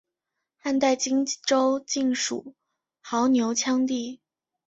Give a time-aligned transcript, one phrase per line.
[0.57, 2.55] 汉代今州境属
[3.05, 4.19] 牦牛羌地。